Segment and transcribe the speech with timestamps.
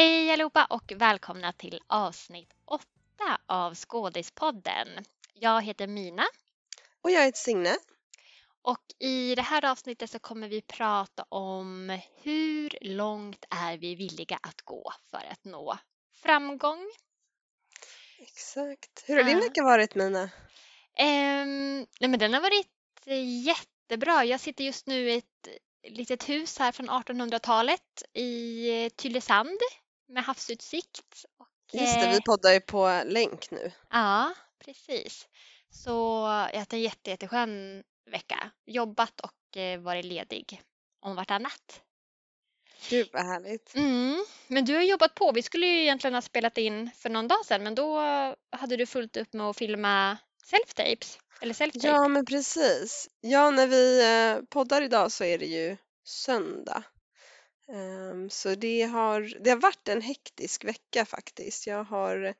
[0.00, 2.84] Hej allihopa och välkomna till avsnitt 8
[3.46, 4.88] av Skådispodden.
[5.34, 6.26] Jag heter Mina
[7.02, 7.76] Och jag heter Signe.
[8.62, 14.38] och i det här avsnittet så kommer vi prata om hur långt är vi villiga
[14.42, 15.78] att gå för att nå
[16.22, 16.90] framgång.
[18.18, 19.04] Exakt.
[19.06, 20.30] Hur har din vecka varit Mina?
[20.96, 22.68] Ehm, nej men den har varit
[23.46, 24.24] jättebra.
[24.24, 25.48] Jag sitter just nu i ett
[25.88, 29.60] litet hus här från 1800-talet i Tylösand
[30.10, 31.24] med havsutsikt.
[31.38, 33.72] Och, Just det, eh, vi poddar ju på länk nu.
[33.90, 35.28] Ja, precis.
[35.70, 38.50] Så jag har haft en jätte, jätteskön vecka.
[38.66, 40.62] Jobbat och eh, varit ledig
[41.00, 41.82] om vartannat.
[42.88, 43.74] Gud vad härligt.
[43.74, 44.24] Mm.
[44.46, 45.32] Men du har jobbat på.
[45.32, 48.00] Vi skulle ju egentligen ha spelat in för någon dag sedan men då
[48.50, 51.18] hade du fullt upp med att filma self-tapes.
[51.40, 51.86] Eller self-tape.
[51.86, 53.08] Ja men precis.
[53.20, 56.82] Ja när vi eh, poddar idag så är det ju söndag.
[57.72, 61.66] Ehm, så det har, det har varit en hektisk vecka faktiskt.
[61.66, 62.34] Jag har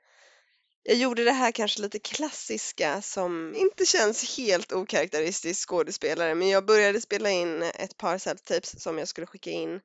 [0.83, 6.67] jag gjorde det här kanske lite klassiska som inte känns helt okaraktäristiskt skådespelare men jag
[6.67, 9.81] började spela in ett par self-tapes som jag skulle skicka in.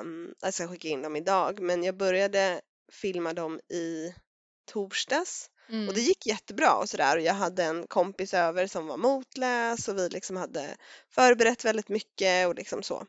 [0.00, 2.60] Um, jag ska skicka in dem idag men jag började
[2.92, 4.14] filma dem i
[4.66, 5.88] torsdags Mm.
[5.88, 9.88] och det gick jättebra och sådär och jag hade en kompis över som var motläs
[9.88, 10.76] och vi liksom hade
[11.10, 13.06] förberett väldigt mycket och liksom så.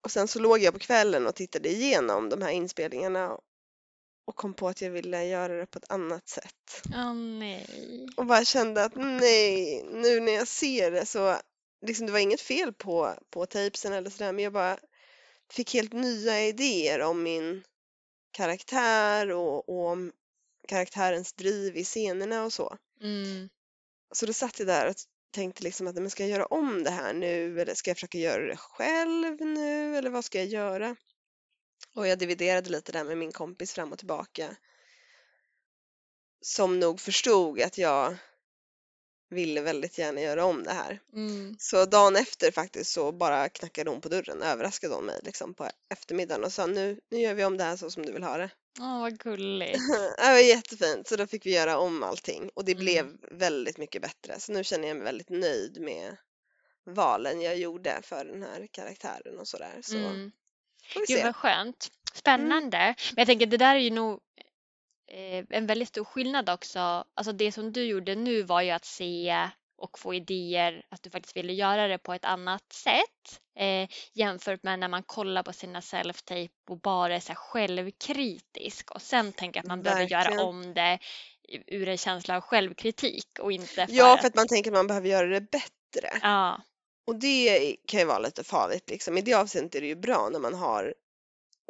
[0.00, 3.38] Och sen så låg jag på kvällen och tittade igenom de här inspelningarna
[4.26, 6.82] och kom på att jag ville göra det på ett annat sätt.
[6.94, 7.66] Åh nej.
[8.16, 11.36] Och bara kände att nej, nu när jag ser det så,
[11.86, 14.78] liksom det var inget fel på, på tapesen eller sådär men jag bara
[15.50, 17.62] fick helt nya idéer om min
[18.30, 20.12] karaktär och, och om
[20.68, 22.76] karaktärens driv i scenerna och så.
[23.00, 23.48] Mm.
[24.12, 24.94] Så då satt jag där och
[25.36, 28.18] tänkte liksom att men ska jag göra om det här nu eller ska jag försöka
[28.18, 30.96] göra det själv nu eller vad ska jag göra?
[31.94, 34.56] Och jag dividerade lite där med min kompis fram och tillbaka.
[36.40, 38.16] Som nog förstod att jag
[39.30, 41.00] ville väldigt gärna göra om det här.
[41.12, 41.56] Mm.
[41.58, 45.70] Så dagen efter faktiskt så bara knackade hon på dörren, överraskade hon mig liksom på
[45.88, 48.36] eftermiddagen och sa nu, nu gör vi om det här så som du vill ha
[48.36, 48.50] det.
[48.80, 49.78] Åh vad gulligt.
[50.18, 52.84] Det var jättefint, så då fick vi göra om allting och det Mm.
[52.84, 54.40] blev väldigt mycket bättre.
[54.40, 56.16] Så nu känner jag mig väldigt nöjd med
[56.84, 59.78] valen jag gjorde för den här karaktären och sådär.
[59.82, 60.32] Så Mm.
[60.92, 61.24] får vi Gud se.
[61.24, 61.88] vad skönt.
[62.14, 62.78] Spännande.
[62.78, 64.20] Men jag tänker det där är ju nog
[65.12, 67.04] eh, en väldigt stor skillnad också.
[67.14, 69.48] Alltså det som du gjorde nu var ju att se
[69.78, 74.62] och få idéer att du faktiskt ville göra det på ett annat sätt eh, jämfört
[74.62, 79.60] med när man kollar på sina self-tape och bara är så självkritisk och sen tänker
[79.60, 80.46] att man behöver göra Verkligen.
[80.46, 80.98] om det
[81.66, 84.20] ur en känsla av självkritik och inte för Ja, att...
[84.20, 86.18] för att man tänker att man behöver göra det bättre.
[86.22, 86.62] Ja,
[87.06, 89.18] Och det kan ju vara lite farligt liksom.
[89.18, 90.94] I det avseendet är det ju bra när man har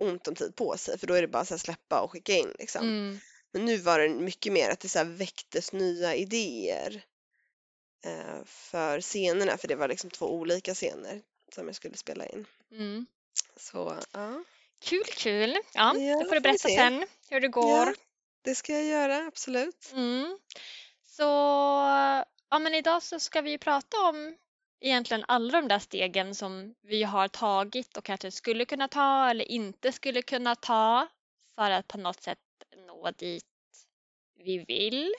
[0.02, 2.52] ont om tid på sig för då är det bara här släppa och skicka in
[2.58, 2.82] liksom.
[2.82, 3.20] mm,
[3.52, 7.04] Men nu var det mycket mer att det så väcktes nya idéer
[8.44, 11.22] för scenerna för det var liksom två olika scener
[11.54, 12.46] som jag skulle spela in.
[12.72, 13.06] mm.
[13.56, 14.44] Så ja,
[14.80, 15.56] Kul, kul.
[15.74, 16.76] Ja, Ja, då får du berätta se.
[16.76, 17.86] sen hur det går.
[17.86, 17.94] ja
[18.42, 19.92] det ska jag göra absolut.
[19.92, 20.38] Mm.
[21.04, 21.22] Så
[22.50, 24.36] ja, men idag så ska vi prata om
[24.80, 29.44] egentligen alla de där stegen som vi har tagit och kanske skulle kunna ta eller
[29.44, 31.08] inte skulle kunna ta
[31.54, 32.38] för att på något sätt
[32.86, 33.44] nå dit
[34.34, 35.12] vi vill.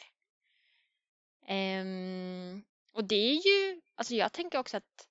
[1.48, 2.64] Ehm,
[2.97, 5.08] och det är ju, alltså jag tänker också att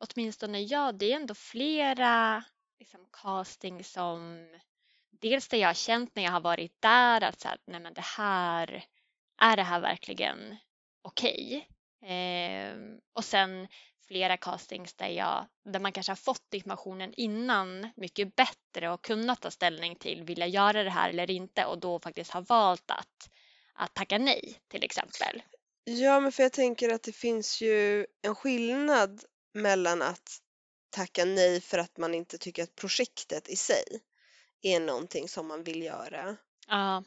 [0.00, 2.44] åtminstone jag, det är ändå flera
[2.78, 4.48] liksom, casting som
[5.10, 7.94] dels det jag har känt när jag har varit där att så här, nej men
[7.94, 8.84] det här,
[9.40, 10.56] är det här verkligen
[11.02, 11.68] okej?
[12.02, 13.68] Ehm, och sen
[14.06, 19.40] flera castings där, jag, där man kanske har fått informationen innan mycket bättre och kunnat
[19.40, 22.90] ta ställning till vill jag göra det här eller inte och då faktiskt har valt
[22.90, 23.30] att,
[23.72, 25.42] att tacka nej till exempel.
[25.90, 29.24] Ja, men för jag tänker att det finns ju en skillnad
[29.54, 30.38] mellan att
[30.90, 33.84] tacka nej för att man inte tycker att projektet i sig
[34.62, 36.36] är någonting som man vill göra
[36.68, 37.04] Ja,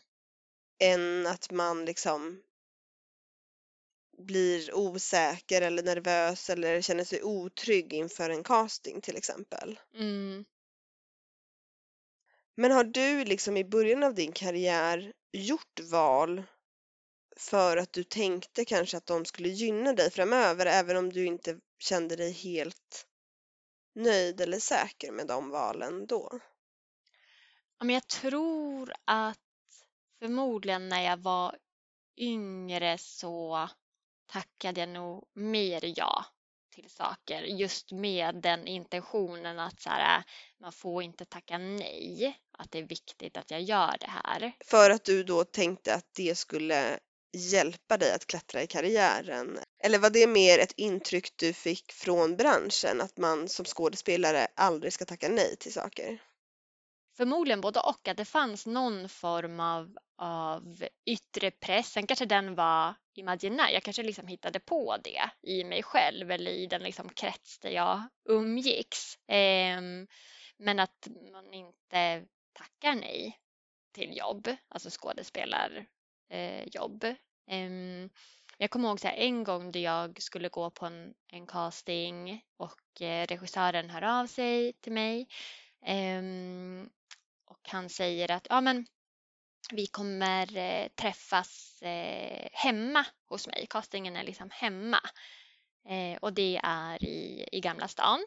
[0.83, 2.42] än att man liksom
[4.18, 9.80] blir osäker eller nervös eller känner sig otrygg inför en casting till exempel.
[9.94, 10.45] mm,
[12.56, 16.44] Men har du liksom i början av din karriär gjort val
[17.38, 21.60] för att du tänkte kanske att de skulle gynna dig framöver även om du inte
[21.80, 23.07] kände dig helt
[23.95, 26.39] nöjd eller säker med de valen då?
[27.80, 29.38] Ja, men jag tror att
[30.19, 31.57] förmodligen när jag var
[32.18, 33.69] yngre så
[34.25, 36.25] tackade jag nog mer ja
[36.72, 40.24] till saker just med den intentionen att så här,
[40.60, 44.51] man får inte tacka nej, att det är viktigt att jag gör det här.
[44.66, 47.00] För att du då tänkte att det skulle
[47.33, 49.60] hjälpa dig att klättra i karriären?
[49.83, 54.94] Eller var det mer ett intryck du fick från branschen att man som skådespelare aldrig
[54.94, 56.22] ska tacka nej till saker?
[57.18, 61.92] Förmodligen både och, att det fanns någon form av, av yttre press.
[61.92, 63.69] Sen kanske den var imaginär.
[63.69, 67.69] Jag kanske liksom hittade på det i mig själv eller i den liksom krets där
[67.69, 69.18] jag umgicks.
[69.27, 70.07] Ehm,
[70.57, 73.39] men att man inte tackar nej
[73.94, 75.88] till jobb, alltså skådespelar
[76.31, 76.68] Eh,
[77.48, 78.10] ehm,
[78.57, 82.45] jag kommer ihåg så här, en gång då jag skulle gå på en, en casting
[82.57, 85.28] och eh, regissören hör av sig till mig
[85.86, 86.89] ehm,
[87.45, 88.86] och han säger att ja, men
[89.72, 93.68] vi kommer eh, träffas eh, hemma hos mig.
[93.69, 95.00] Castingen är liksom hemma
[95.89, 98.25] eh, och det är i, i Gamla stan.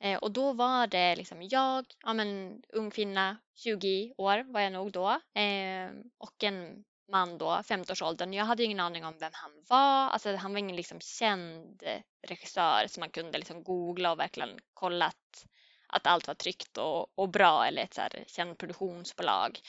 [0.00, 4.72] Eh, och då var det liksom jag, ja men ung kvinna, 20 år var jag
[4.72, 5.08] nog då
[5.40, 8.32] eh, och en man då, 50-årsåldern.
[8.32, 10.08] Jag hade ingen aning om vem han var.
[10.08, 11.82] Alltså han var ingen liksom känd
[12.28, 15.46] regissör som man kunde liksom googla och verkligen kolla att,
[15.86, 19.60] att allt var tryggt och, och bra eller ett så här känt produktionsbolag.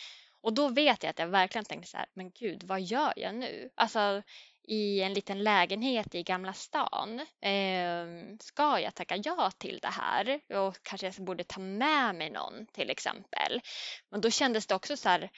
[0.42, 3.36] Och då vet jag att jag verkligen tänkte så här, men gud, vad gör jag
[3.36, 3.70] nu?
[3.76, 4.22] Alltså
[4.64, 7.20] i en liten lägenhet i Gamla stan.
[7.42, 10.40] Eh, ska jag tacka ja till det här?
[10.58, 13.62] Och kanske jag borde ta med mig någon till exempel.
[14.10, 15.30] Men då kändes det också så här,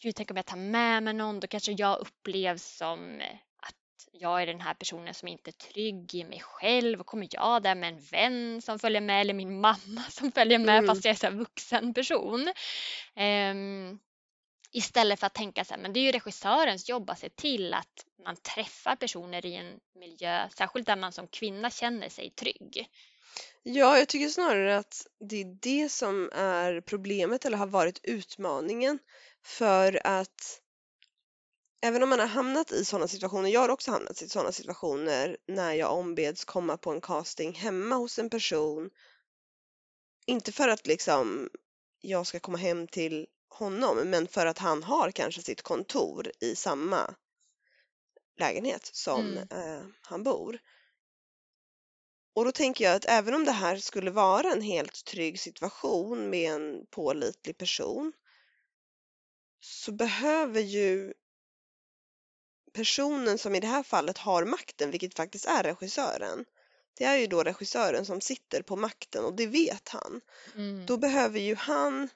[0.00, 3.22] gud, tänk om jag tar med mig någon, då kanske jag upplevs som
[3.56, 3.74] att
[4.12, 7.00] jag är den här personen som inte är trygg i mig själv.
[7.00, 10.58] Och kommer jag där med en vän som följer med eller min mamma som följer
[10.58, 10.86] med mm.
[10.86, 12.52] fast jag är så vuxen person.
[13.16, 14.00] Um,
[14.74, 17.74] Istället för att tänka så här, men det är ju regissörens jobb att se till
[17.74, 22.88] att man träffar personer i en miljö, särskilt där man som kvinna känner sig trygg.
[23.62, 28.98] Ja, jag tycker snarare att det är det som är problemet eller har varit utmaningen.
[29.44, 30.60] För att
[31.82, 35.36] även om man har hamnat i sådana situationer, jag har också hamnat i sådana situationer
[35.46, 38.90] när jag ombeds komma på en casting hemma hos en person.
[40.26, 41.50] Inte för att liksom
[42.00, 46.54] jag ska komma hem till honom men för att han har kanske sitt kontor i
[46.56, 47.14] samma
[48.38, 49.48] lägenhet som mm.
[49.50, 50.58] eh, han bor.
[52.34, 56.30] Och då tänker jag att även om det här skulle vara en helt trygg situation
[56.30, 58.12] med en pålitlig person
[59.60, 61.14] så behöver ju
[62.72, 66.44] personen som i det här fallet har makten, vilket faktiskt är regissören,
[66.94, 70.20] det är ju då regissören som sitter på makten och det vet han.
[70.54, 70.86] Mm.
[70.86, 72.08] Då behöver ju han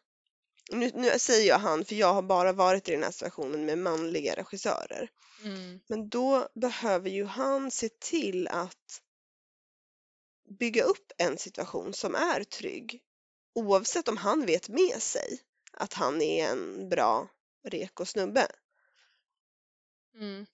[0.71, 3.79] nu, nu säger jag han för jag har bara varit i den här situationen med
[3.79, 5.11] manliga regissörer.
[5.45, 5.81] Mm.
[5.87, 9.03] Men då behöver ju han se till att
[10.59, 13.03] bygga upp en situation som är trygg
[13.55, 15.41] oavsett om han vet med sig
[15.73, 17.29] att han är en bra
[17.65, 18.47] reko snubbe.
[20.15, 20.47] Mm.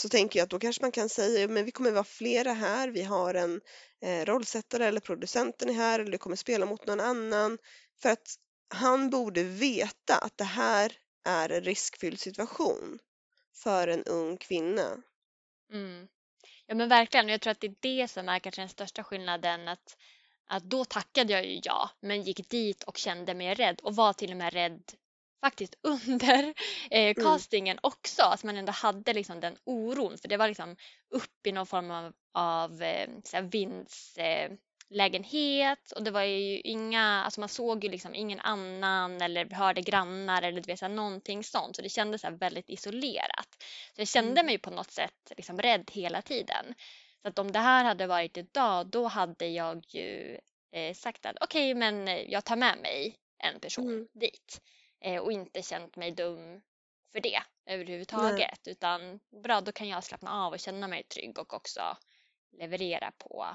[0.00, 2.88] Så tänker jag att då kanske man kan säga men vi kommer vara flera här,
[2.88, 3.60] vi har en
[4.00, 7.58] eh, rollsättare eller producenten är här eller du kommer spela mot någon annan.
[8.02, 8.36] För att
[8.74, 10.92] han borde veta att det här
[11.24, 12.98] är en riskfylld situation
[13.54, 15.02] för en ung kvinna.
[15.72, 16.08] Mm.
[16.66, 19.68] Ja men verkligen, jag tror att det är det som är kanske den största skillnaden
[19.68, 19.96] att,
[20.46, 24.12] att då tackade jag ju ja men gick dit och kände mig rädd och var
[24.12, 24.82] till och med rädd
[25.40, 26.44] faktiskt under
[26.90, 27.14] eh, mm.
[27.14, 27.80] castingen mm.
[27.82, 30.76] också, att man ändå hade liksom den oron för det var liksom
[31.10, 34.50] upp i någon form av, av eh, vinds, eh,
[34.90, 39.80] lägenhet och det var ju inga, alltså man såg ju liksom ingen annan eller hörde
[39.80, 43.48] grannar eller du vet, så här, någonting sånt så det kändes så väldigt isolerat.
[43.94, 44.46] Så jag kände mm.
[44.46, 46.74] mig på något sätt liksom rädd hela tiden.
[47.22, 50.38] Så att om det här hade varit idag då hade jag ju
[50.72, 54.08] eh, sagt att okej okay, men jag tar med mig en person mm.
[54.12, 54.60] dit
[55.00, 56.60] eh, och inte känt mig dum
[57.12, 58.72] för det överhuvudtaget Nej.
[58.72, 61.96] utan bra då kan jag slappna av och känna mig trygg och också
[62.52, 63.46] leverera på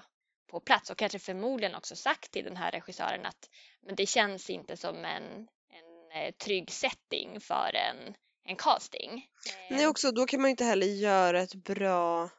[0.48, 3.50] på plats och kanske förmodligen också sagt till den här regissören att
[3.82, 5.24] men det känns inte som en,
[5.70, 9.30] en eh, trygg setting för en, en casting.
[9.70, 9.90] Nej eh.
[9.90, 12.30] också, då kan man ju inte heller göra ett bra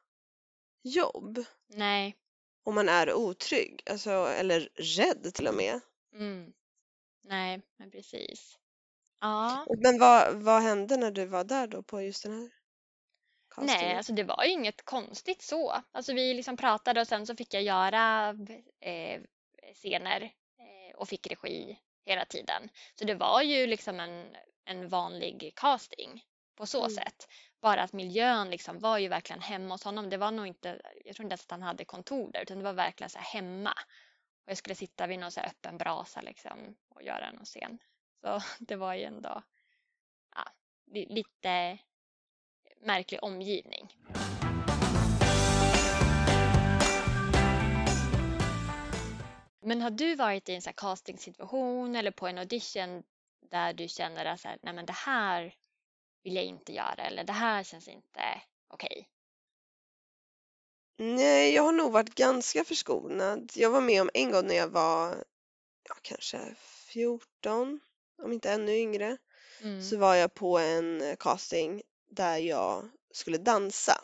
[0.83, 1.45] jobb.
[1.67, 2.17] Nej.
[2.65, 5.81] Om man är otrygg, alltså, eller rädd till och med.
[6.15, 6.53] Mm.
[7.25, 8.59] Nej, men precis.
[9.21, 9.67] Ja.
[9.79, 12.51] Men vad, vad hände när du var där då på just den här?
[13.57, 15.83] Nej, alltså det var ju inget konstigt så.
[15.93, 18.29] Alltså vi liksom pratade och sen så fick jag göra
[18.81, 19.21] eh,
[19.75, 20.23] scener
[20.59, 22.69] eh, och fick regi hela tiden.
[22.95, 26.25] Så det var ju liksom en, en vanlig casting
[26.57, 26.91] på så mm.
[26.91, 27.29] sätt.
[27.61, 30.11] bara att miljön liksom var ju verkligen hemma hos honom.
[30.11, 32.65] Det var nog inte, jag tror inte ens att han hade kontor där utan det
[32.65, 33.73] var verkligen så här hemma.
[34.45, 37.79] Och jag skulle sitta vid någon så öppen brasa liksom och göra någon scen.
[38.21, 39.43] Så det var ju ändå
[40.35, 40.45] ja,
[40.87, 41.79] lite
[42.81, 43.97] märklig omgivning.
[49.61, 53.03] Men har du varit i en så castingsituation eller på en audition
[53.51, 55.55] där du känner att så här, nej men det här
[56.23, 58.89] vill jag inte göra eller det här känns inte okej?
[58.91, 59.05] Okay.
[60.99, 63.53] Nej, jag har nog varit ganska förskonad.
[63.55, 65.25] Jag var med om en gång när jag var
[65.89, 66.55] ja, kanske
[66.93, 67.81] 14,
[68.23, 69.17] om inte ännu yngre,
[69.63, 69.83] mm.
[69.83, 74.01] så var jag på en casting där jag skulle dansa.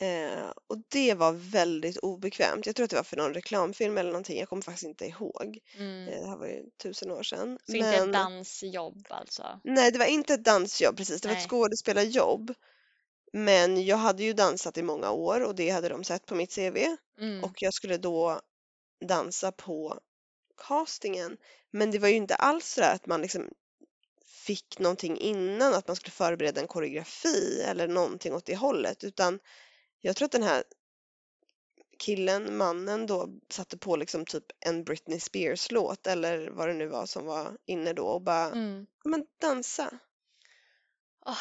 [0.00, 2.66] Eh, och det var väldigt obekvämt.
[2.66, 4.38] Jag tror att det var för någon reklamfilm eller någonting.
[4.38, 5.58] Jag kommer faktiskt inte ihåg.
[5.76, 6.08] Mm.
[6.08, 7.58] Eh, det här var ju tusen år sedan.
[7.66, 7.80] Så Men...
[7.80, 9.60] inte ett dansjobb alltså?
[9.64, 11.20] Nej, det var inte ett dansjobb precis.
[11.20, 12.54] Det var ett skådespelarjobb.
[13.32, 16.54] Men jag hade ju dansat i många år och det hade de sett på mitt
[16.54, 16.76] CV.
[17.20, 17.44] Mm.
[17.44, 18.40] Och jag skulle då
[19.04, 20.00] dansa på
[20.68, 21.36] castingen.
[21.70, 23.50] Men det var ju inte alls så att man liksom
[24.46, 29.38] fick någonting innan, att man skulle förbereda en koreografi eller någonting åt det hållet, utan
[30.00, 30.64] jag tror att den här
[31.98, 36.86] killen, mannen då satte på liksom typ en Britney Spears låt eller vad det nu
[36.86, 38.86] var som var inne då och bara, mm.
[39.04, 39.98] men dansa.
[41.26, 41.38] Oh.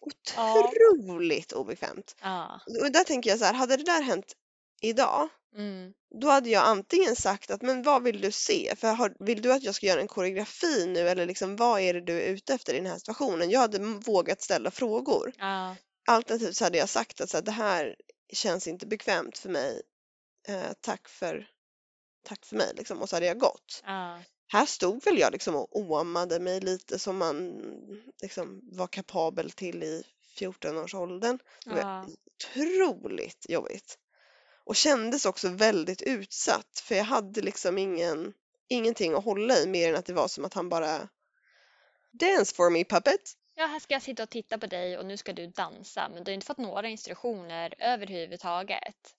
[0.00, 1.58] Otroligt ja.
[1.58, 2.16] obekvämt.
[2.22, 2.60] Ja.
[2.66, 4.32] Och där tänker jag så här, hade det där hänt
[4.80, 5.92] idag mm.
[6.20, 8.74] då hade jag antingen sagt att men vad vill du se?
[8.76, 11.94] För har, vill du att jag ska göra en koreografi nu eller liksom vad är
[11.94, 13.50] det du är ute efter i den här situationen?
[13.50, 15.32] Jag hade vågat ställa frågor.
[15.38, 15.76] Ja.
[16.06, 17.96] Alternativt så hade jag sagt att så här, det här
[18.32, 19.82] känns inte bekvämt för mig.
[20.48, 21.48] Eh, tack för
[22.22, 23.82] tack för mig liksom och så hade jag gått.
[23.84, 24.20] Ja.
[24.52, 27.62] Här stod väl jag liksom och åmade mig lite som man
[28.22, 30.02] liksom var kapabel till i
[30.38, 31.38] 14-årsåldern.
[31.64, 33.98] Det var otroligt jobbigt.
[34.68, 38.32] Och kändes också väldigt utsatt för jag hade liksom ingen,
[38.68, 41.08] ingenting att hålla i mer än att det var som att han bara
[42.12, 45.16] Dance for me puppet ja, här ska jag sitta och titta på dig och nu
[45.16, 46.08] ska du dansa.
[46.14, 49.14] Men du har inte fått några instruktioner överhuvudtaget.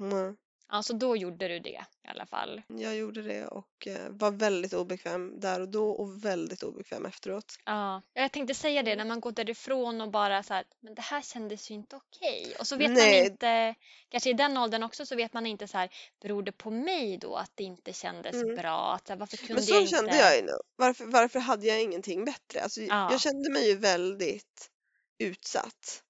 [0.00, 0.36] Mm.
[0.66, 2.62] Alltså då gjorde du det i alla fall.
[2.68, 7.54] Jag gjorde det och eh, var väldigt obekväm där och då och väldigt obekväm efteråt.
[7.64, 11.02] Ja, jag tänkte säga det när man går därifrån och bara så här, men det
[11.02, 12.56] här kändes ju inte okej.
[12.58, 13.20] Och så vet Nej.
[13.20, 13.74] man inte,
[14.08, 15.90] kanske i den åldern också så vet man inte så här,
[16.22, 18.56] beror det på mig då att det inte kändes mm.
[18.56, 18.94] bra?
[18.94, 19.96] Att, varför kunde men så jag inte...
[19.96, 20.58] kände jag ju nu.
[20.76, 22.60] Varför, varför hade jag ingenting bättre?
[22.60, 23.08] Alltså, ja.
[23.10, 24.70] Jag kände mig ju väldigt
[25.18, 26.03] utsatt.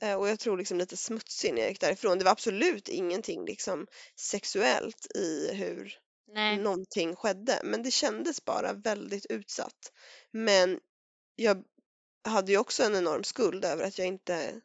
[0.00, 2.18] Eh, och jag tror liksom lite smutsig när jag gick därifrån.
[2.18, 5.98] Det var absolut ingenting liksom sexuellt i hur
[6.32, 6.58] Nej.
[6.58, 7.60] någonting skedde.
[7.64, 9.92] Men det kändes bara väldigt utsatt.
[10.30, 10.80] Men
[11.36, 11.64] jag
[12.24, 14.60] hade ju också en enorm skuld över att jag inte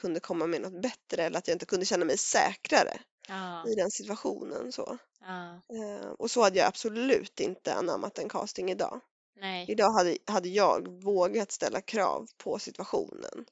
[0.00, 3.68] kunde komma med något bättre eller att jag inte kunde känna mig säkrare ja.
[3.68, 4.72] i den situationen.
[4.72, 4.98] Så.
[5.20, 5.54] Ja.
[5.54, 9.00] Eh, och så hade jag absolut inte anammat en casting idag.
[9.40, 9.66] Nej.
[9.68, 13.46] Idag hade, hade jag vågat ställa krav på situationen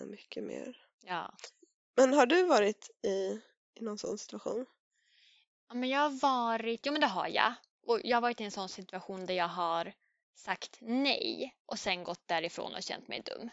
[0.00, 0.86] mycket mer.
[1.00, 1.34] Ja.
[1.96, 3.40] Men har du varit i,
[3.74, 4.66] i någon sån situation?
[5.68, 7.54] Ja, men jag har varit, jo men det har jag.
[7.86, 9.92] Och jag har varit i en sån situation där jag har
[10.34, 13.50] sagt nej och sen gått därifrån och känt mig dum.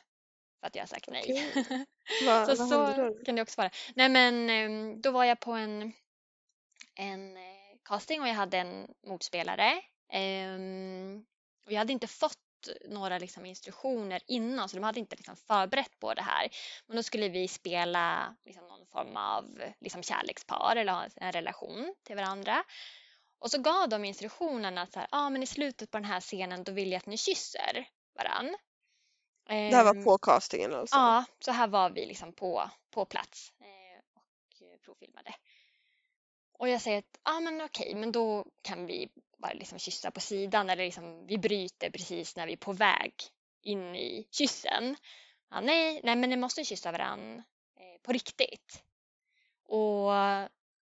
[0.60, 1.22] För att jag har sagt nej.
[1.24, 1.64] Okay.
[2.26, 3.72] Va, så vad så kan det också vara.
[3.96, 5.94] Nej men ehm, då var jag på en,
[6.96, 7.44] en eh,
[7.84, 9.82] casting och jag hade en motspelare.
[10.14, 11.26] Um,
[11.66, 12.38] och jag hade inte fått
[12.86, 16.50] några liksom instruktioner innan så de hade inte liksom förberett på det här.
[16.88, 21.96] Men då skulle vi spela liksom någon form av liksom kärlekspar eller ha en relation
[22.04, 22.64] till varandra.
[23.40, 26.22] Och så gav de instruktionen att så här, ah, men i slutet på den här
[26.22, 27.88] scenen då vill jag att ni kysser
[28.18, 28.56] varann.
[29.48, 30.96] Det här var ehm, på castingen alltså?
[30.96, 34.20] Ja, så här var vi liksom på, på plats eh,
[34.74, 35.36] och provfilmade.
[36.54, 39.10] Och jag säger att ah, men okej, men då kan vi
[39.42, 43.14] bara liksom kyssa på sidan eller liksom, vi bryter precis när vi är på väg
[43.64, 44.96] in i kyssen.
[45.50, 47.44] Ja, nej, nej, men ni måste kyssa varandra
[47.80, 48.84] eh, på riktigt.
[49.64, 50.12] Och,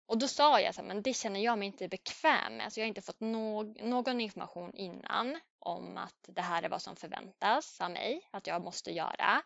[0.06, 2.66] och då sa jag så här, men det känner jag mig inte bekväm med.
[2.66, 6.82] Alltså jag har inte fått no någon information innan om att det här är vad
[6.82, 9.42] som förväntas av mig att jag måste göra.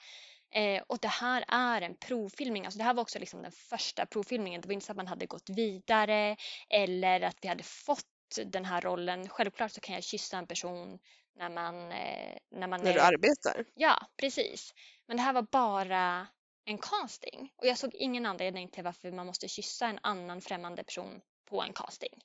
[0.52, 2.66] Eh, och det här är en provfilmning.
[2.66, 4.62] Alltså det här var också liksom den första provfilmningen.
[4.62, 6.38] Det var inte så att man hade gått vidare
[6.70, 8.06] eller att vi hade fått
[8.46, 9.30] den här rollen.
[9.30, 11.00] Självklart så kan jag kyssa en person
[11.36, 11.92] när man...
[11.92, 12.94] Eh, när man när är...
[12.94, 13.66] du arbetar?
[13.76, 14.74] Ja, precis.
[15.08, 16.28] Men det här var bara
[16.66, 20.84] en casting och jag såg ingen anledning till varför man måste kyssa en annan främmande
[20.84, 22.22] person på en casting.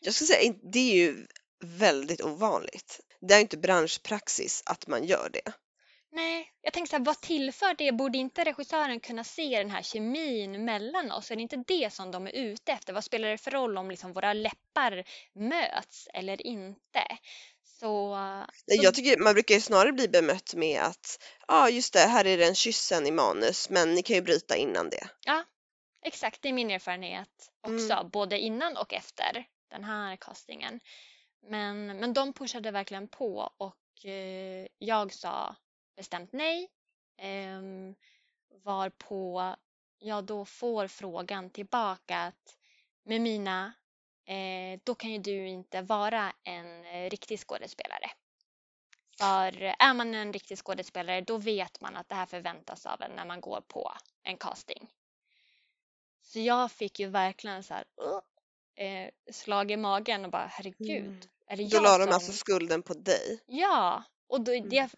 [0.00, 1.26] Jag skulle säga det är ju
[1.64, 3.00] väldigt ovanligt.
[3.20, 5.52] Det är inte branschpraxis att man gör det.
[6.16, 7.92] Nej, jag tänkte så här, vad tillför det?
[7.92, 11.30] Borde inte regissören kunna se den här kemin mellan oss?
[11.30, 12.92] Är det inte det som de är ute efter?
[12.92, 15.04] Vad spelar det för roll om liksom våra läppar
[15.34, 17.00] möts eller inte?
[17.64, 18.16] Så,
[18.54, 21.98] så Jag tycker man brukar ju snarare bli bemött med att ja ah, just det,
[21.98, 25.08] här är den kyssen i manus men ni kan ju bryta innan det.
[25.24, 25.44] ja,
[26.04, 30.80] exakt, det är min erfarenhet också, både innan och efter den här castingen.
[31.50, 35.56] Men, men de pushade verkligen på och eh, jag sa
[35.96, 36.70] bestämt nej.
[37.18, 37.62] Eh,
[38.64, 39.56] varpå
[39.98, 42.58] jag då får frågan tillbaka att
[43.04, 43.72] med mina,
[44.24, 48.10] eh, då kan ju du inte vara en eh, riktig skådespelare.
[49.18, 53.10] För är man en riktig skådespelare då vet man att det här förväntas av en
[53.10, 54.90] när man går på en casting.
[56.22, 61.06] Så jag fick ju verkligen så här, uh, eh, slag i magen och bara herregud,
[61.06, 61.20] Mm.
[61.46, 62.14] är det Då jag la de som...
[62.14, 63.42] alltså skulden på dig.
[63.46, 64.68] Ja, och då, Mm.
[64.68, 64.88] det,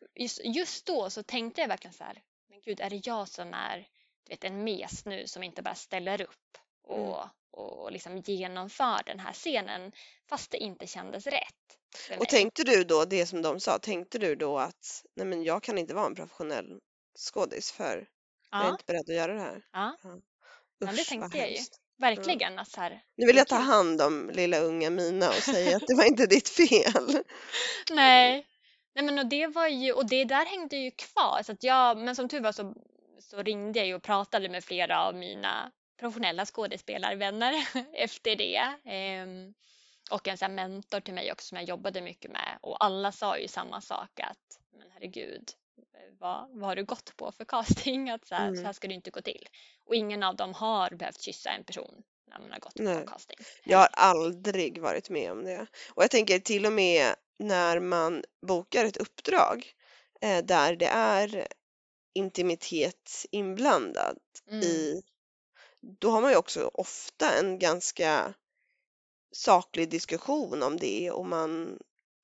[0.44, 3.78] just, då så tänkte jag verkligen så här, men gud, är det jag som är
[4.24, 6.58] du vet, en mes nu som inte bara ställer upp
[6.88, 7.28] och, Mm.
[7.50, 9.92] och liksom genomför den här scenen
[10.28, 11.78] fast det inte kändes rätt.
[12.18, 15.62] Och tänkte du då det som de sa, tänkte du då att nej men jag
[15.62, 16.78] kan inte vara en professionell
[17.18, 18.08] skådis för
[18.52, 19.62] jag är ja, inte beredd att göra det här.
[19.72, 19.96] ja,
[20.80, 21.58] men det Usch, vad tänkte jag ju.
[21.98, 25.76] Verkligen att så här, Nu vill jag ta hand om lilla unga Mina och säga
[25.76, 27.22] att det var inte ditt fel.
[27.90, 28.47] Nej.
[28.98, 31.42] Nej men och det var ju, och det där hängde ju kvar.
[31.42, 32.74] Så att jag, men som tur var så,
[33.18, 37.54] så ringde jag ju och pratade med flera av mina professionella skådespelarvänner
[37.94, 38.74] efter det.
[38.84, 39.54] Ehm,
[40.10, 42.58] och en sån mentor till mig också som jag jobbade mycket med.
[42.60, 45.50] Och alla sa ju samma sak att, men herregud,
[46.18, 48.10] vad, vad har du gått på för casting?
[48.10, 48.56] Att så här, Mm.
[48.56, 49.48] så här ska det inte gå till.
[49.84, 52.96] Och ingen av dem har behövt kyssa en person när man har gått på Nej.
[52.96, 53.36] en casting.
[53.64, 55.66] Jag har aldrig varit med om det.
[55.94, 59.72] Och jag tänker till och med när man bokar ett uppdrag
[60.20, 61.46] eh, där det är
[62.14, 64.18] intimitet inblandad
[64.50, 64.62] Mm.
[64.62, 65.02] i,
[66.00, 68.34] då har man ju också ofta en ganska
[69.32, 71.78] saklig diskussion om det och man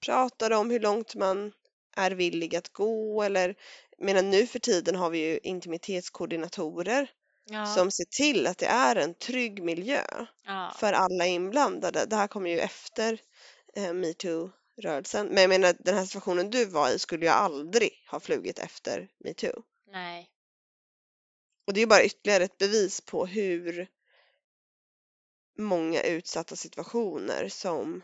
[0.07, 1.53] pratar om hur långt man
[1.96, 3.55] är villig att gå eller
[3.98, 7.11] medan nu för tiden har vi ju intimitetskoordinatorer
[7.50, 10.03] Ja, som ser till att det är en trygg miljö
[10.46, 10.74] ja.
[10.79, 12.05] för alla inblandade.
[12.07, 13.20] Det här kommer ju efter
[13.77, 13.92] eh,
[14.76, 15.26] metoo-rörelsen.
[15.26, 19.08] Men jag menar den här situationen du var i skulle jag aldrig ha flugit efter
[19.18, 19.62] metoo.
[19.87, 20.30] Nej.
[21.66, 23.88] Och det är ju bara ytterligare ett bevis på hur
[25.58, 28.02] många utsatta situationer som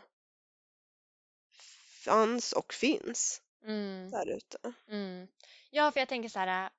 [2.05, 4.11] fanns och finns Mm.
[4.11, 4.73] där ute.
[4.87, 5.27] Mm.
[5.71, 6.69] Ja, för jag tänker så här.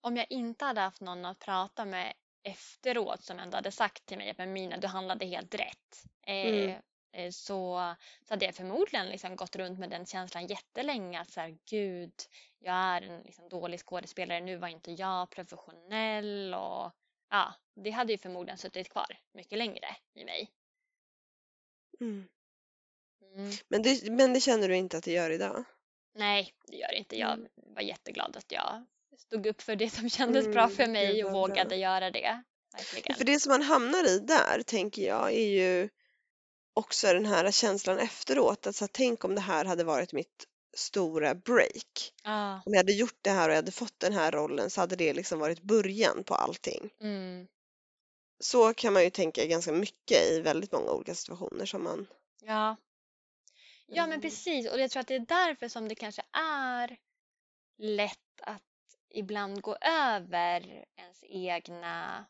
[0.00, 4.18] Om jag inte hade haft någon att prata med efteråt som ändå hade sagt till
[4.18, 6.04] mig att "Men Mina, du handlade helt rätt.
[6.26, 6.82] Eh, Mm.
[7.12, 7.94] Eh, så,
[8.28, 12.12] så hade jag förmodligen liksom gått runt med den känslan jättelänge att så här, gud,
[12.58, 16.90] jag är en liksom dålig skådespelare, nu var inte jag professionell och
[17.30, 20.50] ja, det hade ju förmodligen suttit kvar mycket längre i mig.
[22.00, 22.28] Mm.
[23.36, 23.50] Mm.
[23.68, 25.64] Men, det, men det känner du inte att det gör idag?
[26.14, 27.16] Nej, det gör det inte.
[27.18, 27.48] Jag Mm.
[27.56, 28.84] var jätteglad att jag
[29.18, 31.40] stod upp för det som kändes bra Mm, för gud, mig och bra.
[31.40, 32.42] vågade göra det.
[32.72, 33.16] Verkligen.
[33.16, 35.88] För det som man hamnar i där, tänker jag, är ju
[36.74, 38.66] också den här känslan efteråt.
[38.66, 42.12] Att så här, tänk om det här hade varit mitt stora break.
[42.24, 44.80] Ja, Om jag hade gjort det här och jag hade fått den här rollen så
[44.80, 46.90] hade det liksom varit början på allting.
[47.00, 47.46] mm,
[48.40, 52.06] Så kan man ju tänka ganska mycket i väldigt många olika situationer som man...
[52.42, 52.76] ja.
[53.86, 54.20] Ja, men Mm.
[54.20, 54.70] precis.
[54.70, 56.96] Och jag tror att det är därför som det kanske är
[57.78, 58.62] lätt att
[59.10, 62.24] ibland gå över ens egna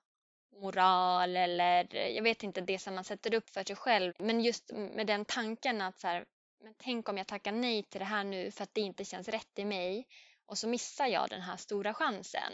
[0.61, 4.13] moral eller jag vet inte det som man sätter upp för sig själv.
[4.19, 6.25] Men just med den tanken att så här,
[6.65, 9.29] men tänk om jag tackar nej till det här nu för att det inte känns
[9.29, 10.07] rätt i mig
[10.47, 12.53] och så missar jag den här stora chansen.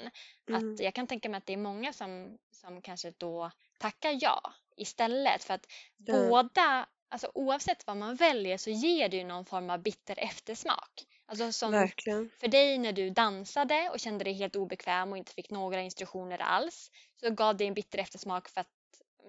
[0.49, 0.73] Mm.
[0.73, 4.53] Att jag kan tänka mig att det är många som, som kanske då tackar ja
[4.77, 6.29] istället för att Ja.
[6.29, 11.07] båda, alltså oavsett vad man väljer så ger det ju någon form av bitter eftersmak.
[11.27, 12.31] Alltså som Verkligen.
[12.41, 16.39] för dig när du dansade och kände dig helt obekväm och inte fick några instruktioner
[16.39, 18.69] alls så gav det en bitter eftersmak för att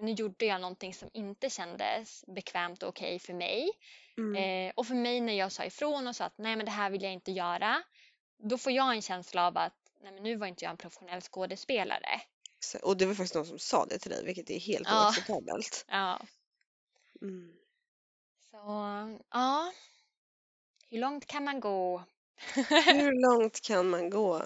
[0.00, 3.70] nu gjorde jag någonting som inte kändes bekvämt och okej för mig.
[4.18, 4.36] Mm.
[4.68, 6.90] Eh, och för mig när jag sa ifrån och sa att nej men det här
[6.90, 7.82] vill jag inte göra.
[8.38, 11.20] Då får jag en känsla av att nej men nu var inte jag en professionell
[11.20, 12.20] skådespelare.
[12.82, 15.06] Och det var faktiskt någon som sa det till dig, vilket är helt Ja.
[15.06, 15.84] oacceptabelt.
[15.88, 16.20] Ja.
[17.22, 17.52] Mm.
[18.50, 18.56] Så
[19.30, 19.72] ja.
[20.90, 22.02] Hur långt kan man gå?
[22.86, 24.42] Hur långt kan man gå?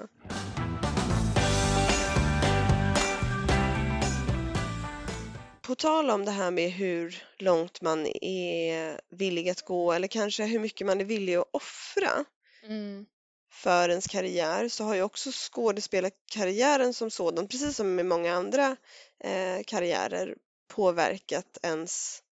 [5.65, 10.45] På tal om det här med hur långt man är villig att gå eller kanske
[10.45, 12.25] hur mycket man är villig att offra
[12.63, 13.07] Mm.
[13.53, 18.77] för ens karriär så har ju också skådespelarkarriären som sådan, precis som med många andra
[19.21, 20.37] eh, karriärer,
[20.69, 22.23] påverkat ens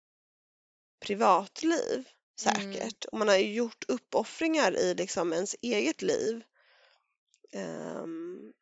[1.01, 2.09] privatliv
[2.47, 2.73] Mm.
[2.75, 3.05] säkert.
[3.05, 6.43] Och man har ju gjort uppoffringar i liksom ens eget liv.
[7.53, 8.53] Ehm,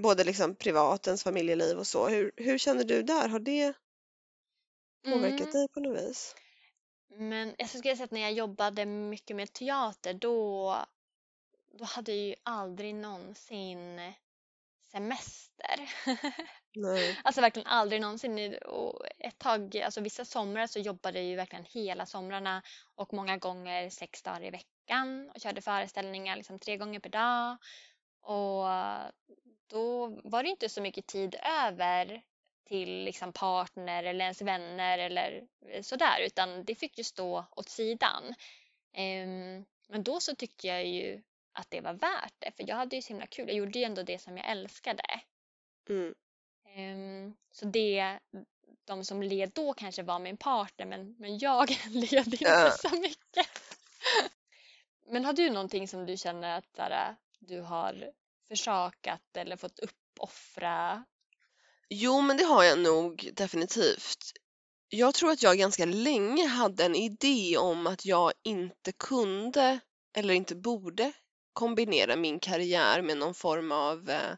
[0.00, 2.08] både liksom privat, ens familjeliv och så.
[2.08, 3.28] Hur, hur känner du där?
[3.28, 3.72] Har det
[5.04, 5.52] påverkat Mm.
[5.52, 6.34] dig på något vis?
[7.08, 10.76] Men jag skulle säga att när jag jobbade mycket med teater då,
[11.78, 14.00] då hade jag ju aldrig någonsin
[14.92, 15.90] semester.
[16.74, 17.18] Nej.
[17.24, 18.54] Alltså verkligen aldrig någonsin.
[18.58, 22.62] Och ett tag, alltså vissa somrar så jobbade jag ju verkligen hela somrarna
[22.94, 27.56] och många gånger sex dagar i veckan och körde föreställningar liksom tre gånger per dag.
[28.22, 28.66] Och
[29.70, 32.22] då var det inte så mycket tid över
[32.64, 35.46] till liksom partner eller ens vänner eller
[35.82, 38.34] sådär utan det fick ju stå åt sidan.
[38.92, 42.96] Ehm, men då så tyckte jag ju att det var värt det för jag hade
[42.96, 43.48] ju så himla kul.
[43.48, 45.02] Jag gjorde ju ändå det som jag älskade.
[45.88, 46.14] Mm.
[46.74, 48.18] Ehm, så det,
[48.84, 52.70] de som led då kanske var min partner men, men jag led inte Ja.
[52.70, 53.46] så mycket.
[55.06, 58.12] Men har du någonting som du känner att där, du har
[58.50, 61.04] försakat eller fått uppoffra?
[61.88, 64.32] Jo, men det har jag nog definitivt.
[64.88, 69.80] Jag tror att jag ganska länge hade en idé om att jag inte kunde
[70.16, 71.12] eller inte borde
[71.52, 74.36] kombinera min karriär med någon form av eh,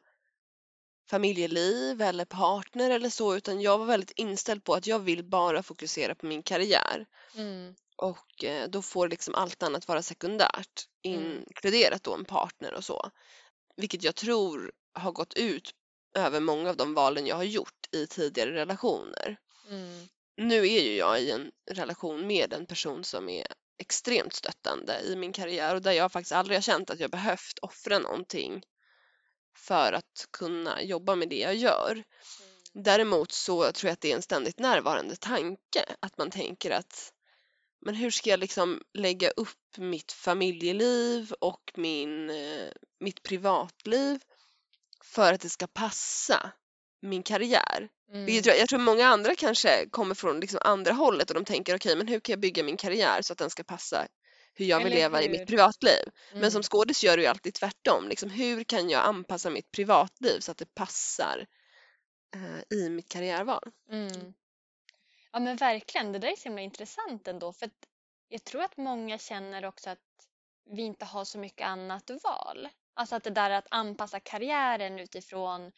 [1.10, 5.62] familjeliv eller partner eller så, utan jag var väldigt inställd på att jag vill bara
[5.62, 11.38] fokusera på min karriär Mm, och eh, då får liksom allt annat vara sekundärt, Mm.
[11.46, 13.10] inkluderat då en partner och så.
[13.76, 15.70] Vilket jag tror har gått ut
[16.14, 19.36] över många av de valen jag har gjort i tidigare relationer.
[19.68, 23.46] mm, Nu är ju jag i en relation med en person som är
[23.78, 27.58] extremt stöttande i min karriär och där jag faktiskt aldrig har känt att jag behövt
[27.62, 28.62] offra någonting
[29.56, 31.90] för att kunna jobba med det jag gör.
[31.92, 32.04] mm,
[32.84, 37.12] Däremot så tror jag att det är en ständigt närvarande tanke att man tänker att
[37.84, 42.68] men hur ska jag liksom lägga upp mitt familjeliv och min, eh,
[43.00, 44.20] mitt privatliv
[45.04, 46.52] för att det ska passa
[47.02, 47.88] min karriär?
[48.12, 51.76] mm, jag, jag tror många andra kanske kommer från liksom andra hållet och de tänker
[51.76, 54.06] okej men hur kan jag bygga min karriär så att den ska passa
[54.54, 56.08] hur jag vill leva i mitt privatliv.
[56.30, 56.50] Men mm.
[56.50, 58.08] som skådis gör du ju alltid tvärtom.
[58.08, 61.46] Liksom, hur kan jag anpassa mitt privatliv så att det passar
[62.34, 63.62] eh, i mitt karriärval?
[63.90, 64.32] Mm.
[65.32, 67.88] Ja men verkligen, det där är så himla intressant ändå för att
[68.28, 69.98] jag tror att många känner också att
[70.70, 72.68] vi inte har så mycket annat val.
[72.94, 75.72] Alltså att det där att anpassa karriären utifrån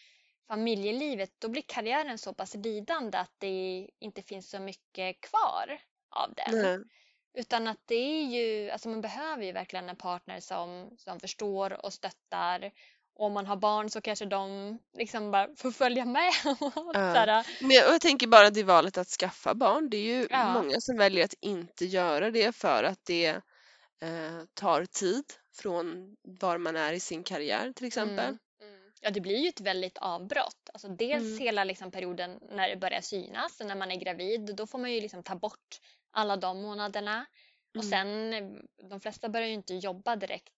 [0.49, 5.79] familjelivet, då blir karriären så pass lidande att det inte finns så mycket kvar
[6.11, 6.63] av den.
[6.63, 6.79] Nej.
[7.35, 11.85] Utan att det är ju, alltså man behöver ju verkligen en partner som, som förstår
[11.85, 12.71] och stöttar.
[13.17, 16.33] Och om man har barn så kanske de liksom bara får följa med.
[16.61, 17.47] Och sådär.
[17.61, 20.53] Men jag, och tänker bara det valet att skaffa barn, det är ju Ja.
[20.53, 23.27] många som väljer att inte göra det för att det
[24.01, 28.25] eh, tar tid från var man är i sin karriär till exempel.
[28.27, 28.39] Mm,
[28.75, 28.91] mm.
[29.01, 30.71] Ja, det blir ju ett väldigt avbrott.
[30.73, 31.39] Alltså dels Mm.
[31.39, 35.01] hela liksom perioden när det börjar synas, när man är gravid, då får man ju
[35.01, 37.27] liksom ta bort alla de månaderna.
[37.79, 37.91] Och Mm.
[37.91, 40.53] sen, eh, de flesta börjar ju inte jobba direkt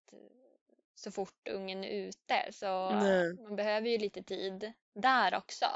[0.97, 3.35] så fort ungen är ute, så Nej.
[3.35, 5.67] man behöver ju lite tid där också.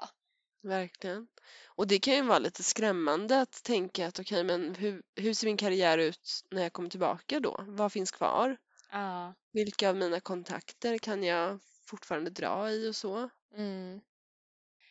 [0.62, 1.28] Verkligen.
[1.66, 5.46] Och det kan ju vara lite skrämmande att tänka att okej, men hur, hur ser
[5.46, 7.64] min karriär ut när jag kommer tillbaka då?
[7.66, 8.56] Vad finns kvar?
[8.90, 9.34] Ja.
[9.52, 13.30] Vilka av mina kontakter kan jag fortfarande dra i och så?
[13.56, 14.00] Mm.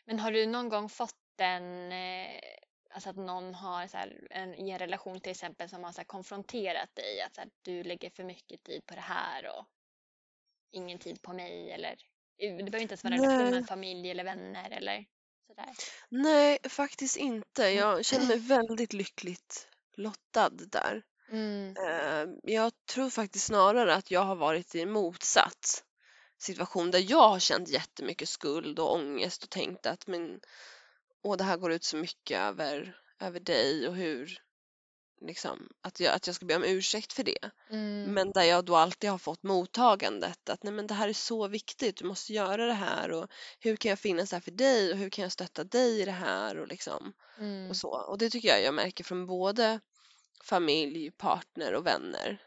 [0.05, 2.39] Men har du någon gång fått en, eh,
[2.89, 6.03] alltså att någon har så här, en, i en relation till exempel som har så
[6.03, 9.65] konfronterat dig att så här, du lägger för mycket tid på det här och
[10.71, 11.95] ingen tid på mig eller
[12.37, 13.51] det behöver inte ens vara en relation Nej.
[13.51, 15.05] med en familj eller vänner eller
[15.47, 15.69] sådär.
[16.09, 17.63] Nej, faktiskt inte.
[17.63, 21.03] Jag känner mig väldigt lyckligt lottad där.
[21.31, 21.75] Mm.
[21.77, 25.83] Eh, Jag tror faktiskt snarare att jag har varit i en motsatt
[26.37, 30.39] situation där jag har känt jättemycket skuld och ångest och tänkt att men,
[31.23, 34.41] åh, det här går ut så mycket över, över dig och hur
[35.21, 37.49] liksom, att, jag, att jag ska be om ursäkt för det.
[37.69, 38.03] Mm.
[38.13, 41.47] Men där jag då alltid har fått mottagandet att nej men det här är så
[41.47, 44.97] viktigt, du måste göra det här och hur kan jag finnas här för dig och
[44.97, 47.69] hur kan jag stötta dig i det här och liksom Mm.
[47.69, 47.89] och så.
[47.89, 49.79] Och det tycker jag jag märker från både
[50.43, 52.41] familj, partner och vänner.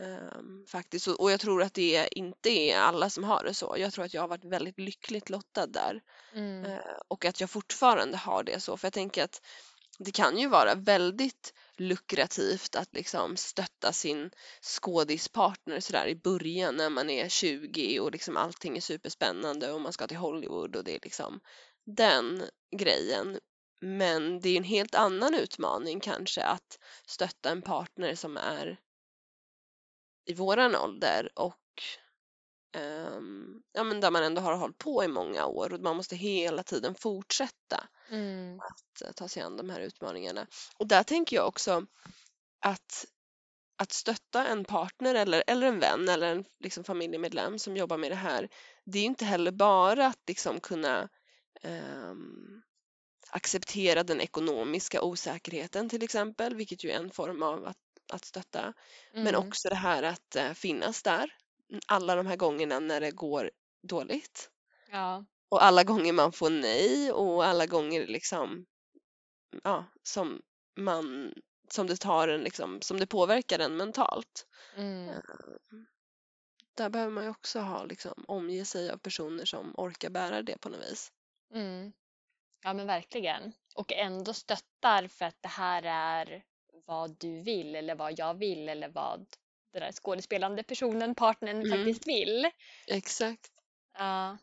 [0.00, 1.08] Ehm, faktiskt.
[1.08, 3.74] Och, och jag tror att det inte är alla som har det så.
[3.78, 6.00] Jag tror att jag har varit väldigt lyckligt lottad där.
[6.34, 6.64] Mm.
[6.64, 8.76] Eh, och att jag fortfarande har det så.
[8.76, 9.42] För jag tänker att
[9.98, 14.30] det kan ju vara väldigt lukrativt att liksom stötta sin
[14.62, 19.92] skådispartner sådär i början när man är 20 och liksom allting är superspännande och man
[19.92, 21.40] ska till Hollywood och det är liksom
[21.86, 22.42] den
[22.76, 23.38] grejen.
[23.80, 28.80] Men det är en helt annan utmaning kanske att stötta en partner som är
[30.26, 31.82] i våran ålder och
[32.76, 36.16] um, ja, men där man ändå har hållit på i många år och man måste
[36.16, 38.58] hela tiden fortsätta Mm.
[38.58, 40.46] att eh, ta sig an de här utmaningarna.
[40.78, 41.86] Och där tänker jag också
[42.60, 43.06] att,
[43.76, 48.10] att stötta en partner eller, eller en vän eller en liksom, familjemedlem som jobbar med
[48.10, 48.48] det här,
[48.84, 51.08] det är inte heller bara att liksom kunna
[51.62, 52.62] um,
[53.30, 57.76] acceptera den ekonomiska osäkerheten till exempel, vilket ju är en form av att,
[58.12, 58.74] att stötta.
[59.20, 59.48] Men Mm.
[59.48, 61.30] också det här att eh, finnas där
[61.86, 63.50] alla de här gångerna när det går
[63.82, 64.50] dåligt.
[64.90, 65.24] Ja.
[65.48, 68.66] Och alla gånger man får nej och alla gånger liksom
[69.64, 70.42] ja, som
[70.76, 71.34] man
[71.70, 74.46] som det tar en liksom, som det påverkar en mentalt.
[74.76, 75.14] Mm.
[76.74, 80.58] Där behöver man ju också ha liksom omge sig av personer som orkar bära det
[80.58, 81.12] på något vis.
[81.54, 81.92] Mm.
[82.62, 83.52] Ja men verkligen.
[83.74, 86.44] Och ändå stöttar för att det här är
[86.86, 89.26] vad du vill eller vad jag vill eller vad
[89.72, 91.70] den där skådespelande personen, partnern Mm.
[91.70, 92.50] faktiskt vill.
[92.86, 93.52] Exakt.
[93.94, 94.30] Ja.
[94.30, 94.38] Ehm,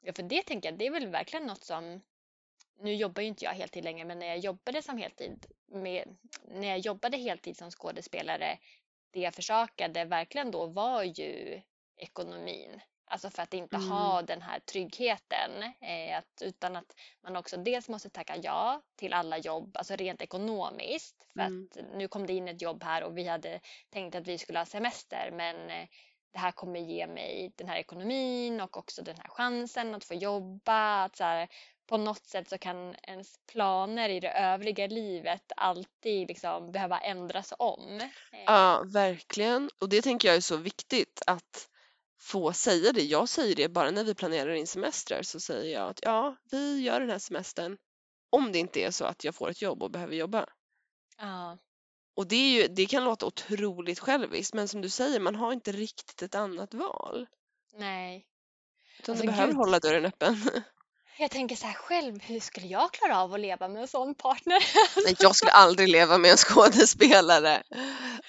[0.00, 2.00] Ja, för det tänker jag, det är väl verkligen något som
[2.80, 6.68] nu jobbar ju inte jag heltid längre, men när jag jobbade som heltid med, när
[6.68, 8.58] jag jobbade heltid som skådespelare,
[9.10, 11.62] det jag försakade verkligen då var ju
[11.96, 12.80] ekonomin.
[13.10, 13.88] Alltså för att inte Mm.
[13.88, 19.12] ha den här tryggheten, eh, att, utan att man också dels måste tacka ja till
[19.12, 21.16] alla jobb, alltså rent ekonomiskt.
[21.32, 21.68] För Mm.
[21.72, 24.58] att nu kom det in ett jobb här och vi hade tänkt att vi skulle
[24.58, 25.88] ha semester, men eh,
[26.32, 30.14] det här kommer ge mig den här ekonomin och också den här chansen att få
[30.14, 31.04] jobba.
[31.04, 31.48] Att så här,
[31.86, 37.52] på något sätt så kan ens planer i det övriga livet alltid liksom behöva ändras
[37.58, 38.00] om.
[38.32, 39.70] Eh, Ja, verkligen.
[39.80, 41.68] Och det tänker jag är så viktigt att
[42.20, 43.02] få säga det.
[43.04, 46.80] Jag säger det bara när vi planerar in semestrar så säger jag att ja, vi
[46.80, 47.76] gör den här semestern
[48.30, 50.46] om det inte är så att jag får ett jobb och behöver jobba.
[51.18, 51.58] Ja,
[52.16, 55.52] Och det, är ju, det kan låta otroligt själviskt men som du säger, man har
[55.52, 57.26] inte riktigt ett annat val.
[57.72, 58.26] nej.
[58.98, 59.56] Utan Alltså, du behöver gud.
[59.56, 60.36] hålla dörren öppen.
[61.20, 64.14] Jag tänker så här själv, hur skulle jag klara av att leva med en sån
[64.14, 64.58] partner?
[65.04, 67.62] Nej, jag skulle aldrig leva med en skådespelare.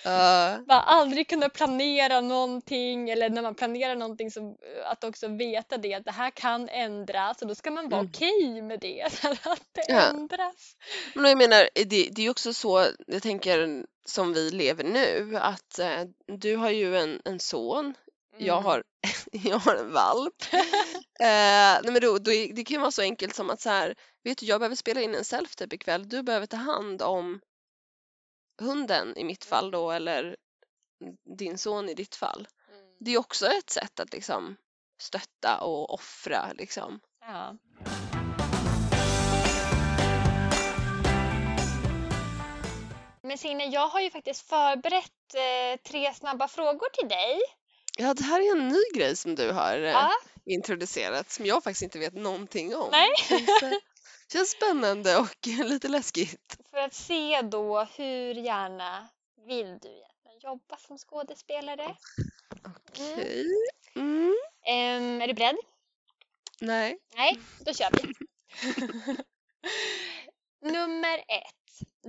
[0.06, 5.78] Uh, Bara aldrig kunna planera någonting eller när man planerar någonting så att också veta
[5.78, 8.12] det att det här kan ändras och då ska man vara Mm.
[8.16, 9.02] okej med det.
[9.44, 10.02] Att det Ja.
[10.02, 10.76] ändras.
[11.14, 15.80] men jag menar, det, det är också så, jag tänker som vi lever nu, att
[15.80, 17.94] eh, du har ju en, en son,
[18.40, 18.66] jag, Mm.
[18.66, 18.84] har,
[19.32, 20.36] jag har en valp.
[21.22, 23.96] Eh, nej men då, då, det kan ju vara så enkelt som att så här,
[24.24, 27.40] vet du, jag behöver spela in en self-tape ikväll, du behöver ta hand om
[28.62, 30.36] hunden i mitt fall då, eller
[31.38, 32.48] din son i ditt fall.
[32.70, 32.96] Mm.
[33.00, 34.56] Det är också ett sätt att liksom
[35.02, 37.00] stötta och offra liksom.
[37.22, 37.56] Ja.
[43.22, 47.40] Men Signe, jag har ju faktiskt förberett eh, tre snabba frågor till dig.
[47.98, 50.12] Ja, det här är en ny grej som du har eh, Ja,
[50.46, 52.90] introducerat som jag faktiskt inte vet någonting om.
[52.92, 53.10] Nej.
[53.18, 53.50] Känns,
[54.34, 56.58] känns spännande och lite läskigt.
[56.72, 59.08] för att se då hur gärna
[59.48, 61.96] vill du egentligen jobba som skådespelare?
[62.66, 63.46] Okej.
[63.96, 64.36] Mm.
[64.66, 65.58] Ehm, är du beredd?
[66.62, 67.00] Nej.
[67.16, 68.14] Nej, då kör vi.
[70.72, 71.56] Nummer ett.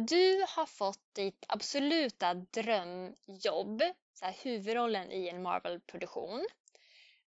[0.09, 3.83] Du har fått ditt absoluta drömjobb,
[4.21, 6.47] så här, huvudrollen i en Marvel-produktion.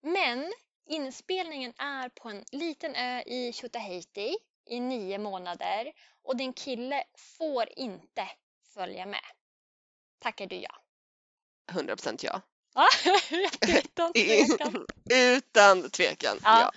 [0.01, 0.53] Men
[0.85, 5.91] inspelningen är på en liten ö i Tjotahejti i nio månader
[6.23, 7.03] och din kille
[7.37, 8.27] får inte
[8.73, 9.25] följa med.
[10.19, 10.75] Tackar du ja?
[11.71, 12.41] 100% ja.
[12.73, 12.87] Ja,
[13.79, 14.85] utan tvekan.
[15.09, 16.39] Utan tvekan.
[16.43, 16.59] Ja.
[16.61, 16.71] Ja.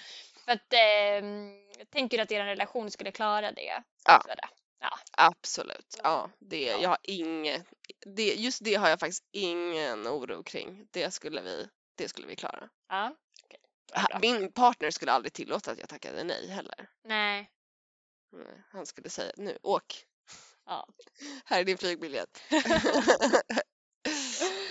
[0.44, 1.52] För att, ehm,
[1.90, 3.82] tänker du att er relation skulle klara det?
[4.04, 4.22] Ja.
[4.24, 4.34] Så
[4.80, 4.90] där.
[5.12, 5.96] Absolut.
[6.02, 6.78] Ja, det, Ja.
[6.82, 7.66] jag har inget,
[8.16, 10.88] det, just det har jag faktiskt ingen oro kring.
[10.90, 12.68] Det skulle vi, det skulle vi klara.
[12.88, 13.16] Ja,
[14.08, 14.18] bra.
[14.20, 16.88] Min partner skulle aldrig tillåta att jag tackade nej heller.
[17.04, 17.50] Nej.
[18.72, 20.04] Han skulle säga nu, åk.
[20.66, 20.88] Ja.
[21.44, 22.42] Här är din flygbiljett.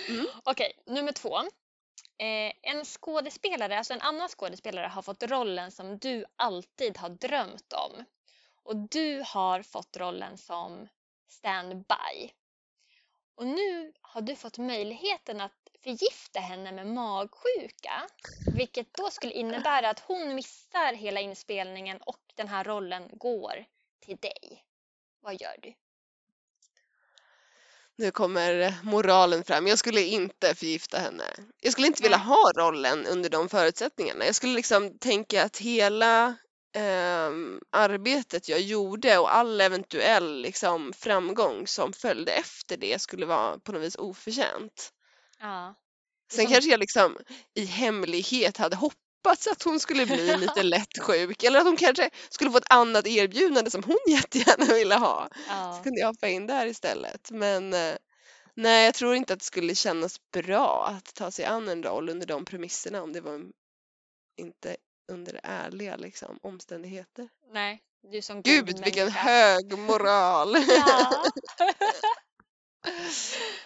[0.08, 0.26] Mm.
[0.44, 1.38] Okej, nummer två.
[2.18, 7.72] Eh, en skådespelare, alltså en annan skådespelare har fått rollen som du alltid har drömt
[7.72, 8.04] om.
[8.66, 10.88] Och du har fått rollen som
[11.28, 12.32] standby.
[13.34, 15.52] Och nu har du fått möjligheten att
[15.82, 18.06] förgifta henne med magsjuka.
[18.56, 23.64] Vilket då skulle innebära att hon missar hela inspelningen och den här rollen går
[24.00, 24.64] till dig.
[25.20, 25.74] vad gör du?
[27.96, 29.66] Nu kommer moralen fram.
[29.66, 31.24] Jag skulle inte förgifta henne.
[31.60, 34.24] Jag skulle inte vilja ha rollen under de förutsättningarna.
[34.24, 36.36] Jag skulle liksom tänka att hela
[36.76, 43.58] ehm, arbetet jag gjorde och all eventuell liksom, framgång som följde efter det skulle vara
[43.58, 44.92] på något vis oförtjänt.
[45.40, 45.74] Ja.
[46.32, 47.18] Sen som- kanske jag liksom
[47.54, 52.10] i hemlighet hade hoppats att hon skulle bli lite lätt sjuk eller att hon kanske
[52.30, 55.28] skulle få ett annat erbjudande som hon jättegärna ville ha.
[55.32, 55.80] Så Ja.
[55.84, 57.30] kunde jag hoppa in där istället.
[57.30, 57.94] Men eh,
[58.54, 62.08] nej, jag tror inte att det skulle kännas bra att ta sig an en roll
[62.08, 63.40] under de premisserna om det var
[64.36, 64.76] inte
[65.08, 67.28] under ärliga liksom, omständigheter.
[67.52, 70.56] Nej, du som god Gud vilken hög moral!
[70.68, 71.24] Ja.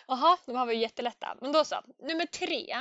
[0.07, 1.37] Jaha, de här var ju jättelätta.
[1.41, 1.83] Men då så.
[1.99, 2.73] Nummer tre.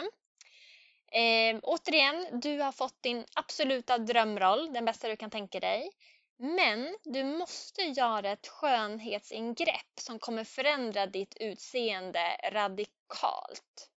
[1.12, 5.92] Eh, återigen, du har fått din absoluta drömroll, den bästa du kan tänka dig.
[6.38, 13.90] Men du måste göra ett skönhetsingrepp som kommer förändra ditt utseende radikalt.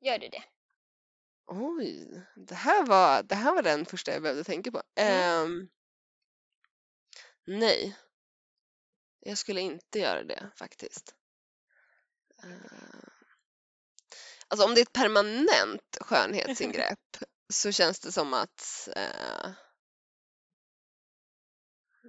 [0.00, 0.42] Gör du det?
[1.52, 4.82] Oj, det här var, det här var den första jag behövde tänka på.
[4.94, 5.44] Mm.
[5.44, 5.68] Ehm,
[7.46, 7.96] nej,
[9.20, 11.14] jag skulle inte göra det faktiskt.
[12.42, 13.10] Ehm,
[14.48, 17.16] alltså om det är ett permanent skönhetsingrepp
[17.52, 19.50] så känns det som att eh,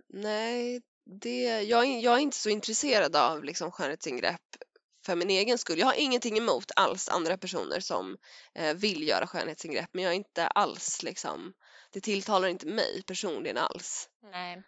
[0.08, 4.56] nej, det, jag, jag är inte så intresserad av liksom, skönhetsingrepp
[5.06, 5.80] för min egen skull.
[5.80, 8.18] Jag har ingenting emot alls andra personer som
[8.56, 11.54] eh, vill göra skönhetsingrepp men jag är inte alls liksom,
[11.92, 14.10] det tilltalar inte mig personligen alls.
[14.32, 14.64] Nej.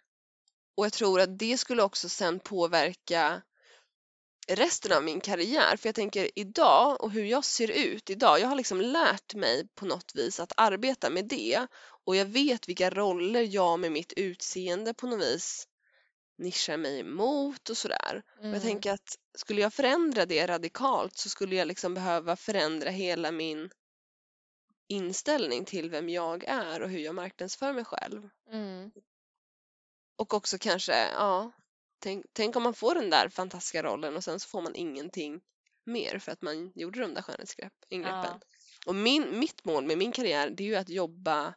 [0.76, 3.42] Och jag tror att det skulle också sen påverka
[4.48, 5.76] resten av min karriär.
[5.76, 9.68] För jag tänker idag och hur jag ser ut idag, jag har liksom lärt mig
[9.74, 11.66] på något vis att arbeta med det
[12.04, 15.68] och jag vet vilka roller jag med mitt utseende på något vis
[16.38, 18.22] nischar mig emot och sådär.
[18.38, 18.52] Och Mm.
[18.54, 23.30] jag tänker att skulle jag förändra det radikalt så skulle jag liksom behöva förändra hela
[23.30, 23.70] min
[24.88, 28.28] inställning till vem jag är och hur jag marknadsför mig själv.
[28.52, 28.90] Mm.
[30.16, 31.52] Och också kanske, ja,
[31.98, 35.40] tänk, tänk om man får den där fantastiska rollen och sen så får man ingenting
[35.84, 38.02] mer för att man gjorde de där skönhetsingreppen.
[38.02, 38.40] Ja.
[38.86, 41.54] Och min, mitt mål med min karriär det är ju att jobba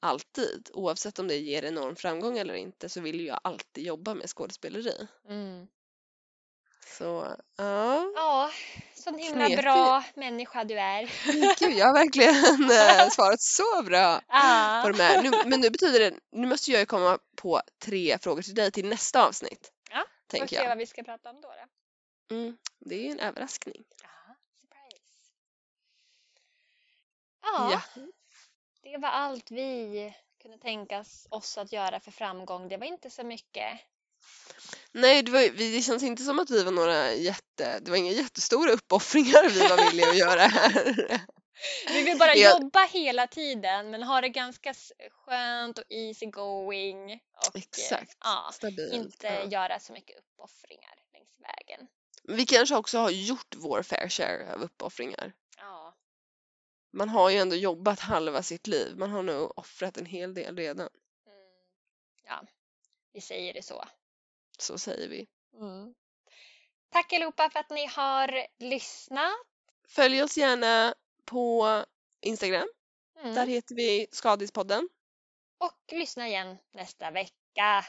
[0.00, 0.70] alltid.
[0.74, 5.08] Oavsett om det ger enorm framgång eller inte så vill jag alltid jobba med skådespeleri.
[5.28, 5.66] Mm.
[6.98, 8.50] Så ja, Ja,
[8.94, 9.64] sån himla Knepig.
[9.64, 11.10] bra människa du är.
[11.58, 12.34] gud jag har verkligen
[12.70, 14.80] eh, svarat så bra Ja.
[14.84, 15.22] på de här.
[15.22, 18.70] Nu, men nu betyder det, nu måste jag ju komma på tre frågor till dig
[18.72, 19.72] till nästa avsnitt.
[19.90, 20.68] Ja, Får Tänker se jag.
[20.68, 21.48] vad vi ska prata om då.
[22.28, 22.34] då.
[22.36, 23.84] Mm, det är ju en överraskning.
[24.02, 25.04] Ja, surprise.
[27.42, 28.02] Ja, Ja.
[28.92, 32.68] Det var allt vi kunde tänka oss att göra för framgång.
[32.68, 33.80] Det var inte så mycket.
[34.92, 38.12] Nej, det, var, det känns inte som att vi var några jätte, det var inga
[38.12, 41.20] jättestora uppoffringar vi var villiga att göra här.
[41.88, 44.74] Vi vill bara Jag- jobba hela tiden men ha det ganska
[45.10, 47.12] skönt och easy going.
[47.12, 48.92] Och, Exakt, Ja, stabilt.
[48.94, 49.44] inte ja.
[49.44, 51.86] göra så mycket uppoffringar längs vägen.
[52.24, 55.32] Vi kanske också har gjort vår fair share av uppoffringar.
[56.92, 58.96] Man har ju ändå jobbat halva sitt liv.
[58.96, 60.88] Man har nog offrat en hel del redan.
[61.26, 61.38] mm.
[62.24, 62.46] ja
[63.12, 63.84] vi säger det så.
[64.58, 65.26] Så säger vi.
[65.54, 65.94] Mm.
[66.90, 69.32] Tack allihopa för att ni har lyssnat.
[69.88, 71.84] Följ oss gärna på
[72.20, 72.68] Instagram.
[73.20, 73.34] Mm.
[73.34, 74.88] Där heter vi Skadispodden.
[75.58, 77.34] Och lyssna igen nästa vecka.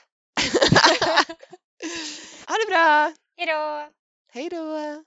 [2.47, 3.13] ha det bra!
[3.37, 3.91] Hejdå!
[4.33, 5.03] Hej då!